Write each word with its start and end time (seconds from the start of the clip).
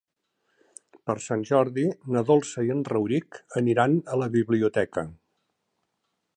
Per 1.09 1.15
Sant 1.25 1.43
Jordi 1.49 1.83
na 2.15 2.23
Dolça 2.31 2.65
i 2.69 2.73
en 2.77 2.81
Rauric 2.93 3.39
aniran 3.63 4.01
a 4.15 4.21
la 4.25 4.33
biblioteca. 4.39 5.09